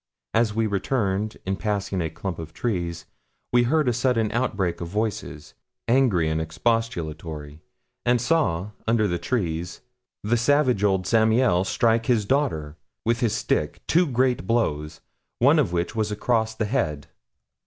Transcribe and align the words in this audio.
As 0.33 0.55
we 0.55 0.65
returned, 0.65 1.37
in 1.45 1.55
passing 1.57 2.01
a 2.01 2.09
clump 2.09 2.39
of 2.39 2.53
trees, 2.53 3.05
we 3.53 3.61
heard 3.61 3.87
a 3.87 3.93
sudden 3.93 4.31
outbreak 4.31 4.81
of 4.81 4.87
voices, 4.87 5.53
angry 5.87 6.27
and 6.27 6.41
expostulatory; 6.41 7.61
and 8.03 8.19
saw, 8.19 8.71
under 8.87 9.07
the 9.07 9.19
trees, 9.19 9.81
the 10.23 10.37
savage 10.37 10.83
old 10.83 11.05
Zamiel 11.05 11.63
strike 11.67 12.07
his 12.07 12.25
daughter 12.25 12.77
with 13.05 13.19
his 13.19 13.35
stick 13.35 13.79
two 13.85 14.07
great 14.07 14.47
blows, 14.47 15.01
one 15.37 15.59
of 15.59 15.71
which 15.71 15.95
was 15.95 16.11
across 16.11 16.55
the 16.55 16.65
head. 16.65 17.05